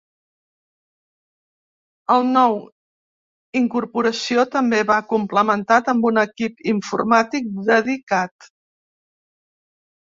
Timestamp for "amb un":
5.97-6.25